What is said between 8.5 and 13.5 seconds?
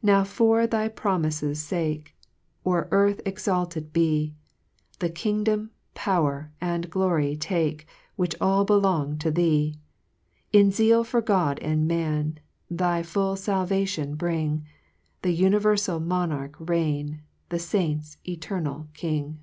belong to thee! In zeal for God and man, Thy full